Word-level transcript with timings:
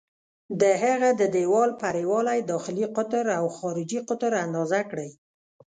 د 0.61 0.63
هغه 0.83 1.09
د 1.21 1.21
دیوال 1.35 1.69
پرېړوالی، 1.81 2.39
داخلي 2.51 2.85
قطر 2.97 3.25
او 3.37 3.45
خارجي 3.57 3.99
قطر 4.09 4.31
اندازه 4.45 4.79
کړئ. 4.89 5.11